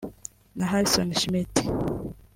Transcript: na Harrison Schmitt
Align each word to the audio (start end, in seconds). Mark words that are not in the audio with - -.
na 0.57 0.65
Harrison 0.71 1.09
Schmitt 1.19 1.53